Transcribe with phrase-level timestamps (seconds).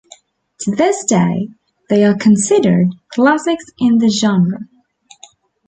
[0.61, 1.49] To this day,
[1.87, 4.61] they are considered classics in the genre.